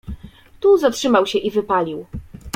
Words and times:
"Tu 0.59 0.77
zatrzymał 0.77 1.25
się 1.25 1.39
i 1.39 1.51
wypalił." 1.51 2.05